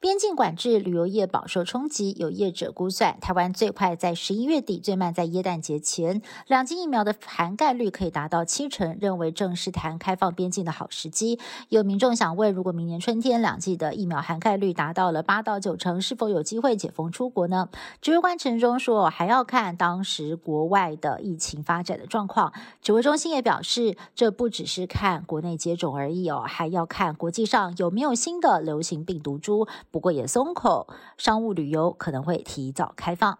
[0.00, 2.14] 边境管制，旅游业饱受冲击。
[2.18, 11.38] 有业者估算，台湾最快在十一月底，最慢在耶诞节前，两剂疫苗的涵盖率可以达到七成，认为正是谈开放边境的好时机。
[11.68, 17.68] 有民众想问，如果明年春天两剂的疫苗涵盖率达到了八到九成，是否有机会解封出国呢？
[18.00, 22.52] 指挥官陈忠说，还要看当时国外的疫情发展的状况。
[22.80, 29.51] 指挥中心也表示，这不只是看国内接种而已哦，还要看国际上有没有新的流行病毒株。
[29.90, 33.38] 不过也松口，商务旅游可能会提早开放。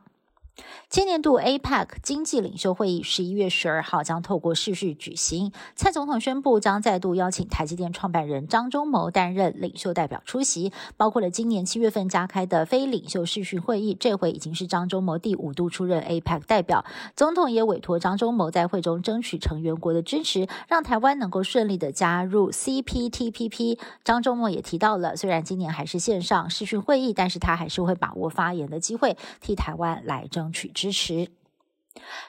[0.88, 5.50] 今年度 APEC 经济领袖会议十一月十二号将透过视讯举行。
[5.74, 16.84] 蔡总统宣布将再度邀请台积电创办人张忠谋担任领袖代表出席，包括了今年七月份加开的非领袖视讯会议，这回已经是张忠谋第五度出任 APEC 代表。
[17.16, 23.78] 总统也委托张忠谋在会中争取成员国的支持，让台湾能够顺利的加入 CPTPP。
[24.04, 30.41] 张忠谋也提到了，虽然今年还是线上视讯会议，但是他还是会把握发言的机会，替台湾来争。
[30.42, 31.28] 争取支持。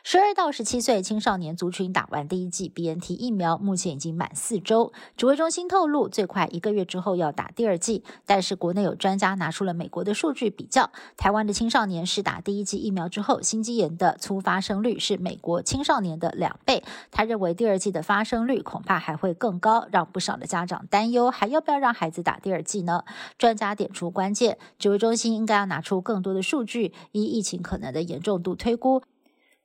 [0.03, 4.91] 十二到十七岁青少年族群打完第一剂 BNT 疫苗，目前已经满四周。
[5.15, 8.03] 指挥中心透露，最快一个月之后要打第二剂。
[8.25, 16.83] 但是国内有专家拿出了美国的数据比较，台湾的青少年是打第一剂疫苗之后，心肌炎的粗发生率是美国青少年的两倍。
[17.09, 23.05] 他认为第二剂的发生率恐怕还会更高，让不少的家长担忧，还要不要让孩子打第二剂呢？
[23.37, 29.01] 专家点出关键，指挥中心应该要拿出更多的数据，依疫情可能的严重度推估。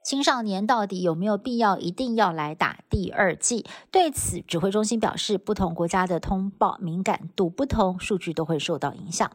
[0.09, 3.67] 青少年到底有没有必要一定要来打第二剂？
[3.91, 9.31] 对此，指挥中心表示，不同国家的通报敏感度不同，数据都会受到影响。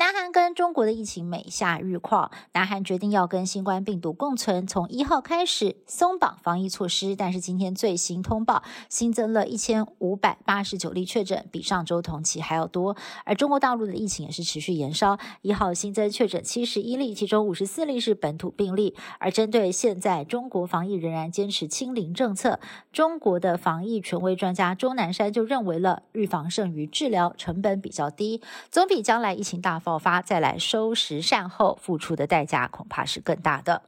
[0.00, 7.14] 南韩跟中国的疫情每下愈况，南韩决定要跟新冠病毒共存，从一号开始松绑防疫措施。
[7.14, 12.96] 但是今天最新通报新增了一千五百八十九例确诊，比上周同期还要多。
[13.26, 18.96] 而中国大陆的疫情也是持续延烧，一号新增确诊七十一例，其中五十四例是本土病例。
[19.18, 22.58] 而针对现在中国防疫仍然坚持清零政策，
[22.90, 28.40] 中国的防疫权威专家钟南山就认为了预防胜于治疗，成本比较低，
[28.70, 33.82] 总比将来疫情大爆发再来收拾善后，付出的代价恐怕是更大的。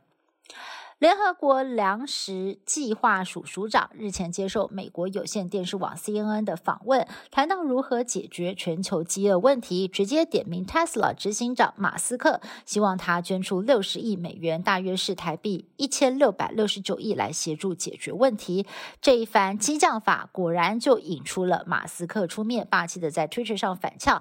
[0.99, 18.67] 联合国粮食计划署署长日前接受美国有线电视网 CNN 的访问，谈到如何解决全球饥饿问题，直接点名 Tesla 执行长马斯克，希望他捐出六十亿美元，大约是台币一千六百六十九亿，来协助解决问题。
[19.01, 24.21] 这一番激将法果然就引出了马斯克出面，霸气的在 Twitter 上反呛。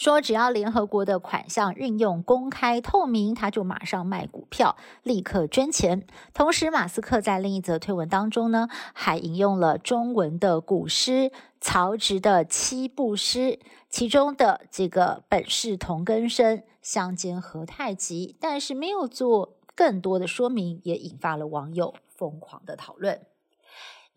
[0.00, 6.06] 说只要联合国的款项运用公开透明，他就马上卖股票，立刻捐钱。
[6.32, 11.30] 同时，马斯克在另一则推文当中呢，还引用了中文的古诗
[11.60, 13.58] 曹植的七步诗，
[13.90, 23.20] 其中的这个“本是同根生，相煎何太急”，但是没有做更多的说明，也引发了网友疯狂的讨论。